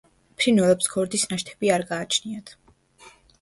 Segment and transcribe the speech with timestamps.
[0.43, 2.51] ფრინველებს ქორდის ნაშთები არ გააჩნიათ.